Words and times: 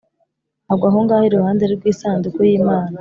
agwa 0.71 0.87
aho 0.89 0.99
ngaho 1.05 1.25
iruhande 1.29 1.63
rw’isanduku 1.73 2.39
y’Imana. 2.47 2.97